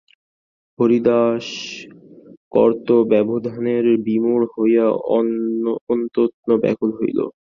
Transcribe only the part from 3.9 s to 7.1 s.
বিমূঢ় হইয়া অত্যন্ত ব্যাকুল